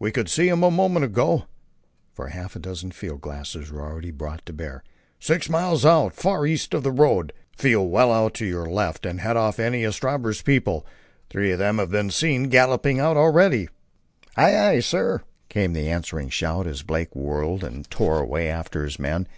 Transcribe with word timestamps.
"We 0.00 0.10
could 0.10 0.28
see 0.28 0.48
him 0.48 0.64
a 0.64 0.70
moment 0.72 1.04
ago," 1.04 1.44
for 2.12 2.26
half 2.30 2.56
a 2.56 2.58
dozen 2.58 2.90
field 2.90 3.20
glasses 3.20 3.70
were 3.70 3.82
already 3.82 4.10
brought 4.10 4.44
to 4.46 4.52
bear, 4.52 4.82
"six 5.20 5.48
miles 5.48 5.84
out, 5.86 6.12
far 6.12 6.44
east 6.44 6.74
of 6.74 6.82
the 6.82 6.90
road. 6.90 7.32
Feel 7.56 7.86
well 7.86 8.10
out 8.12 8.34
to 8.34 8.46
your 8.46 8.66
left 8.66 9.04
to 9.04 9.12
head 9.16 9.36
off 9.36 9.60
any 9.60 9.84
of 9.84 9.94
Stabber's 9.94 10.42
people. 10.42 10.84
Three 11.30 11.52
of 11.52 11.60
them 11.60 11.78
have 11.78 11.92
been 11.92 12.10
seen 12.10 12.48
galloping 12.48 12.98
out 12.98 13.16
already." 13.16 13.68
"Aye, 14.36 14.56
aye, 14.58 14.80
sir," 14.80 15.22
came 15.48 15.72
the 15.72 15.88
answering 15.88 16.30
shout, 16.30 16.66
as 16.66 16.82
Blake 16.82 17.14
whirled 17.14 17.62
and 17.62 17.88
tore 17.88 18.18
away 18.18 18.48
after 18.48 18.82
his 18.82 18.98
men. 18.98 19.28